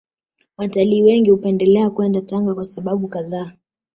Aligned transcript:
Watalii 0.57 1.03
wengi 1.03 1.29
hupendelea 1.29 1.89
kwenda 1.89 2.21
Tanga 2.21 2.55
kwa 2.55 2.63
sababu 2.63 3.07
kadhaa 3.07 3.51